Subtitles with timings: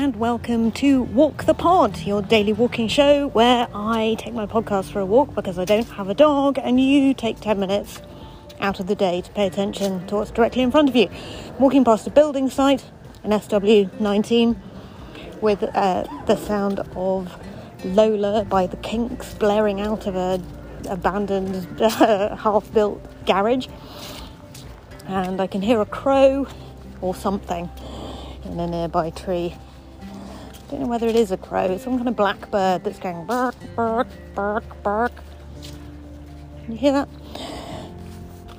[0.00, 4.92] and welcome to Walk the Pod, your daily walking show where I take my podcast
[4.92, 8.00] for a walk because I don't have a dog, and you take 10 minutes
[8.60, 11.10] out of the day to pay attention to what's directly in front of you.
[11.58, 12.82] Walking past a building site,
[13.24, 14.56] an SW19,
[15.42, 17.38] with uh, the sound of
[17.84, 20.42] Lola by the Kinks blaring out of a
[20.88, 23.66] abandoned uh, half-built garage,
[25.08, 26.46] and I can hear a crow
[27.02, 27.68] or something
[28.46, 29.56] in a nearby tree.
[30.70, 31.64] Don't know whether it is a crow.
[31.64, 35.10] It's some kind of blackbird that's going bark, bark, bark, bark.
[36.62, 37.08] Can you hear that?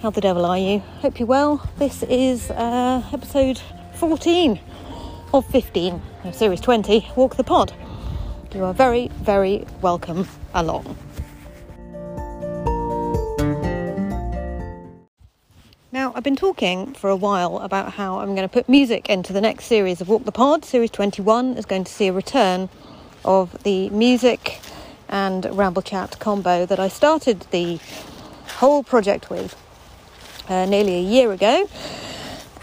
[0.00, 0.78] How the devil are you?
[1.02, 1.68] Hope you're well.
[1.76, 3.60] This is uh, episode
[3.96, 4.58] 14
[5.34, 7.74] of 15 of series 20, Walk the Pod.
[8.54, 10.96] You are very, very welcome along.
[16.08, 19.34] Now, I've been talking for a while about how I'm going to put music into
[19.34, 20.64] the next series of Walk the Pod.
[20.64, 22.70] Series 21 is going to see a return
[23.26, 24.58] of the music
[25.10, 27.78] and Ramble Chat combo that I started the
[28.56, 29.54] whole project with
[30.48, 31.68] uh, nearly a year ago.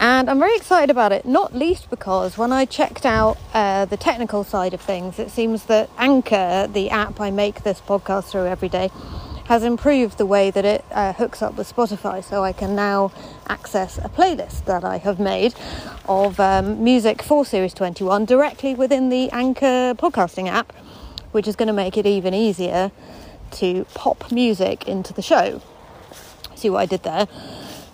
[0.00, 3.96] And I'm very excited about it, not least because when I checked out uh, the
[3.96, 8.46] technical side of things, it seems that Anchor, the app I make this podcast through
[8.46, 8.90] every day,
[9.48, 12.22] has improved the way that it uh, hooks up with Spotify.
[12.22, 13.12] So I can now
[13.48, 15.54] access a playlist that I have made
[16.08, 20.72] of um, music for Series 21 directly within the Anchor podcasting app,
[21.32, 22.90] which is going to make it even easier
[23.52, 25.62] to pop music into the show.
[26.56, 27.28] See what I did there?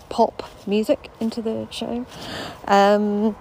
[0.09, 2.07] Pop music into the show.
[2.67, 3.37] Um,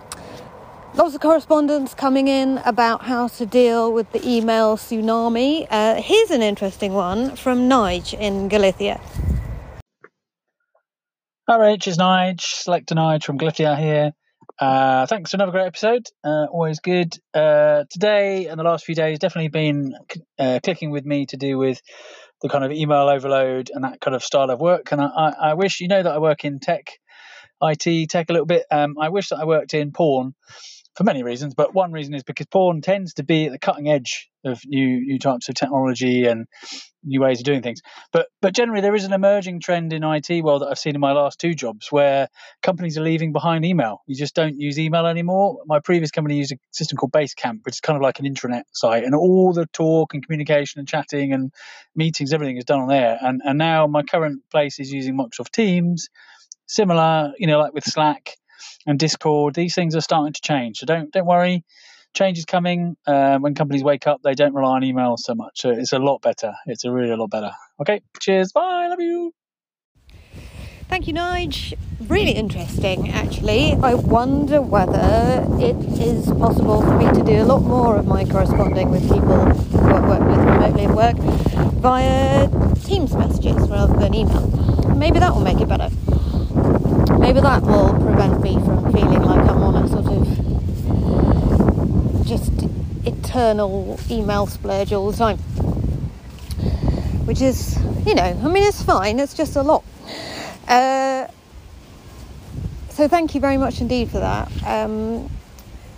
[1.02, 5.66] Lots of correspondence coming in about how to deal with the email tsunami.
[5.67, 9.02] Uh, here's an interesting one from Nige in Galicia.
[11.49, 14.11] Hi, Rach, it's Nige, Selector Nige from Galicia here.
[14.59, 16.05] Uh, thanks for another great episode.
[16.23, 17.17] Uh, always good.
[17.33, 19.95] Uh, today and the last few days, definitely been
[20.38, 21.81] uh, clicking with me to do with
[22.44, 24.91] the kind of email overload and that kind of style of work.
[24.91, 26.91] And I, I, I wish, you know, that I work in tech,
[27.59, 28.66] IT, tech a little bit.
[28.69, 30.35] Um, I wish that I worked in porn
[30.96, 33.90] for many reasons, but one reason is because porn tends to be at the cutting
[33.90, 36.47] edge of new new types of technology and
[37.03, 37.81] new ways of doing things.
[38.12, 41.01] But but generally, there is an emerging trend in IT world that I've seen in
[41.01, 42.28] my last two jobs where
[42.62, 44.01] companies are leaving behind email.
[44.06, 45.59] You just don't use email anymore.
[45.66, 48.63] My previous company used a system called Basecamp, which is kind of like an intranet
[48.74, 51.53] site, and all the talk and communication and chatting and
[51.96, 53.18] meetings, everything is done on there.
[53.22, 56.09] And and now my current place is using Microsoft Teams,
[56.68, 58.38] similar, you know, like with Slack
[58.85, 59.55] and Discord.
[59.55, 61.63] These things are starting to change, so don't don't worry.
[62.13, 62.97] Change is coming.
[63.07, 65.61] Uh, when companies wake up, they don't rely on email so much.
[65.63, 66.53] It's a lot better.
[66.66, 67.51] It's a really a lot better.
[67.79, 68.51] Okay, cheers.
[68.51, 68.88] Bye.
[68.89, 69.33] Love you.
[70.89, 71.73] Thank you, Nige.
[72.09, 73.77] Really interesting, actually.
[73.81, 78.25] I wonder whether it is possible for me to do a lot more of my
[78.25, 81.16] corresponding with people who I work with remotely at work
[81.79, 82.50] via
[82.83, 84.45] Teams messages rather than email.
[84.94, 85.89] Maybe that will make it better.
[87.21, 90.27] Maybe that will prevent me from feeling like I'm on a sort of
[92.25, 92.51] just
[93.05, 95.37] eternal email splurge all the time.
[97.27, 97.77] Which is,
[98.07, 99.83] you know, I mean, it's fine, it's just a lot.
[100.67, 101.27] Uh,
[102.89, 104.51] so thank you very much indeed for that.
[104.65, 105.29] Um,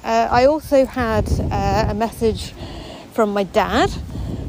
[0.03, 2.53] uh, I also had uh, a message
[3.13, 3.90] from my dad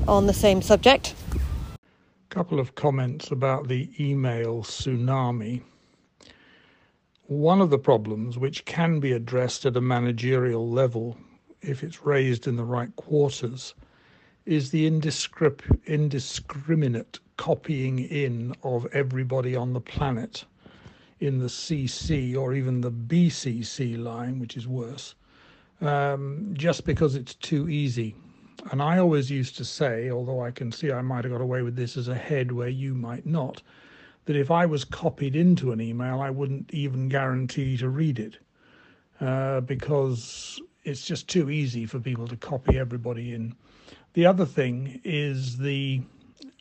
[0.09, 1.15] on the same subject.
[1.75, 5.63] A couple of comments about the email tsunami.
[7.27, 11.17] One of the problems, which can be addressed at a managerial level
[11.63, 13.75] if it's raised in the right quarters,
[14.45, 20.45] is the indiscri- indiscriminate copying in of everybody on the planet
[21.19, 25.15] in the CC or even the BCC line, which is worse,
[25.81, 28.15] um, just because it's too easy.
[28.71, 31.63] And I always used to say, although I can see I might have got away
[31.63, 33.63] with this as a head where you might not,
[34.25, 38.39] that if I was copied into an email, I wouldn't even guarantee to read it
[39.21, 43.55] uh, because it's just too easy for people to copy everybody in.
[44.15, 46.03] The other thing is the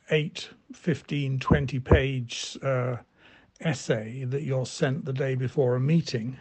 [0.09, 2.97] 8, 15, 20 page uh,
[3.61, 6.37] essay that you're sent the day before a meeting.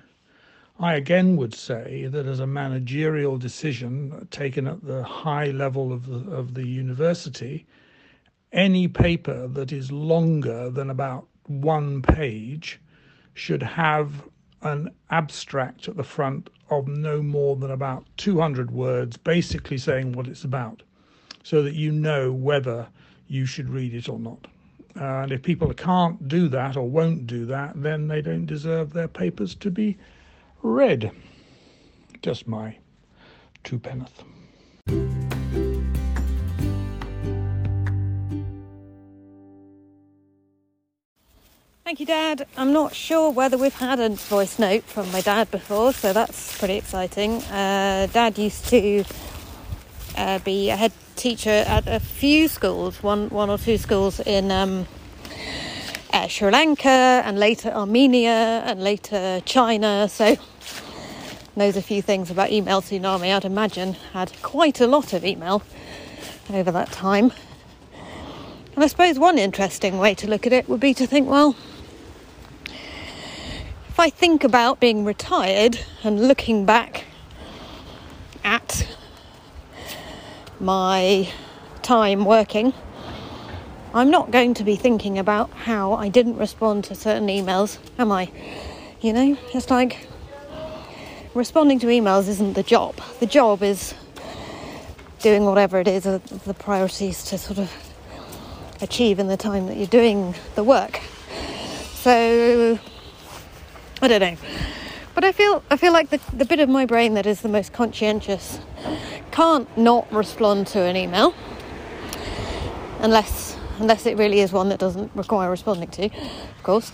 [0.80, 6.06] I again would say that as a managerial decision taken at the high level of
[6.06, 7.66] the, of the university,
[8.52, 12.80] any paper that is longer than about one page
[13.34, 14.28] should have
[14.62, 20.28] an abstract at the front of no more than about 200 words, basically saying what
[20.28, 20.82] it's about,
[21.42, 22.86] so that you know whether
[23.26, 24.46] you should read it or not.
[24.94, 29.08] And if people can't do that or won't do that, then they don't deserve their
[29.08, 29.96] papers to be
[30.62, 31.10] read.
[32.20, 32.76] Just my
[33.64, 34.24] to Peneth.
[41.92, 42.46] Thank you, Dad.
[42.56, 46.56] I'm not sure whether we've had a voice note from my dad before, so that's
[46.56, 47.32] pretty exciting.
[47.42, 49.04] Uh, dad used to
[50.16, 54.50] uh, be a head teacher at a few schools, one, one or two schools in
[54.50, 54.86] um,
[56.14, 60.08] uh, Sri Lanka and later Armenia and later China.
[60.08, 60.36] So
[61.56, 63.36] knows a few things about email tsunami.
[63.36, 65.62] I'd imagine had quite a lot of email
[66.48, 67.32] over that time.
[68.74, 71.54] And I suppose one interesting way to look at it would be to think, well,
[74.02, 77.04] I think about being retired and looking back
[78.42, 78.84] at
[80.58, 81.28] my
[81.82, 82.74] time working,
[83.94, 88.10] I'm not going to be thinking about how I didn't respond to certain emails, am
[88.10, 88.32] I?
[89.00, 90.08] You know, it's like
[91.32, 92.96] responding to emails isn't the job.
[93.20, 93.94] The job is
[95.20, 97.72] doing whatever it is, uh, the priorities to sort of
[98.80, 100.98] achieve in the time that you're doing the work.
[101.94, 102.80] So
[104.02, 104.36] I don't know.
[105.14, 107.48] But I feel I feel like the, the bit of my brain that is the
[107.48, 108.58] most conscientious
[109.30, 111.32] can't not respond to an email
[112.98, 116.90] unless unless it really is one that doesn't require responding to, of course.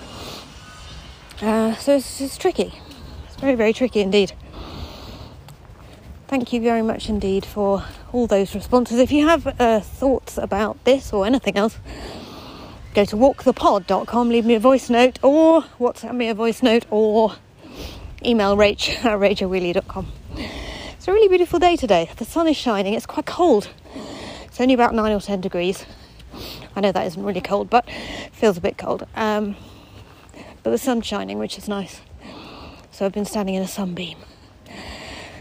[1.40, 2.74] Uh, so it's, it's tricky.
[3.26, 4.32] It's very very tricky indeed.
[6.26, 8.98] Thank you very much indeed for all those responses.
[8.98, 11.78] If you have uh, thoughts about this or anything else,
[12.98, 17.36] go to walkthepod.com, leave me a voice note, or WhatsApp me a voice note, or
[18.24, 20.10] email rach at rachelwheely.com.
[20.34, 22.10] It's a really beautiful day today.
[22.16, 22.94] The sun is shining.
[22.94, 23.70] It's quite cold.
[24.46, 25.86] It's only about 9 or 10 degrees.
[26.74, 27.88] I know that isn't really cold, but
[28.32, 29.06] feels a bit cold.
[29.14, 29.54] Um,
[30.64, 32.00] but the sun's shining, which is nice.
[32.90, 34.18] So I've been standing in a sunbeam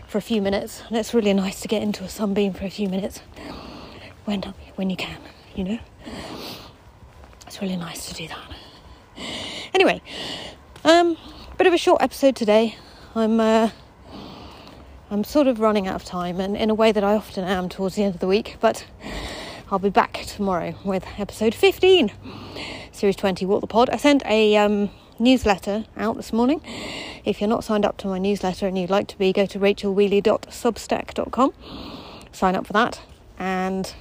[0.07, 2.69] for a few minutes, and it's really nice to get into a sunbeam for a
[2.69, 3.21] few minutes
[4.25, 4.43] when
[4.75, 5.17] when you can,
[5.55, 5.79] you know.
[7.61, 8.51] Really nice to do that.
[9.73, 10.01] Anyway,
[10.83, 11.17] um,
[11.57, 12.75] bit of a short episode today.
[13.15, 13.71] I'm uh,
[15.09, 17.67] I'm sort of running out of time, and in a way that I often am
[17.67, 18.57] towards the end of the week.
[18.59, 18.85] But
[19.71, 22.11] I'll be back tomorrow with episode 15,
[22.91, 23.89] series 20, Walk the Pod.
[23.89, 26.61] I sent a um, newsletter out this morning.
[27.25, 29.57] If you're not signed up to my newsletter and you'd like to be, go to
[29.57, 31.53] rachelwheely.substack.com.
[32.31, 33.01] Sign up for that,
[33.39, 33.95] and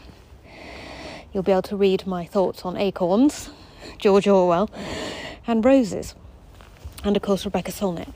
[1.36, 3.50] you'll be able to read my thoughts on acorns,
[3.98, 4.70] George Orwell,
[5.46, 6.14] and roses,
[7.04, 8.08] and of course Rebecca Solnit.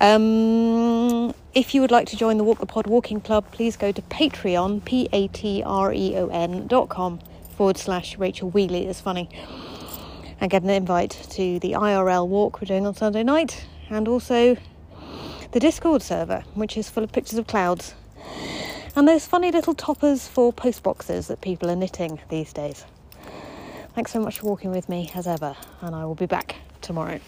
[0.00, 3.92] Um, if you would like to join the Walk the Pod Walking Club, please go
[3.92, 7.20] to Patreon, P A T R E O N dot com
[7.58, 8.86] forward slash Rachel Wheely.
[8.86, 9.28] It's funny.
[10.40, 14.56] And get an invite to the IRL walk we're doing on Sunday night, and also
[15.52, 17.94] the Discord server, which is full of pictures of clouds.
[18.96, 22.84] And those funny little toppers for post boxes that people are knitting these days.
[23.94, 27.18] Thanks so much for walking with me as ever, and I will be back tomorrow.